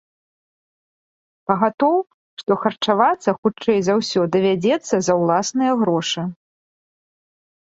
Пагатоў, 1.51 1.97
што 2.41 2.51
харчавацца, 2.63 3.29
хутчэй 3.41 3.79
за 3.89 3.93
ўсё, 4.01 4.21
давядзецца 4.37 4.95
за 5.09 5.13
ўласныя 5.21 5.71
грошы. 5.83 6.21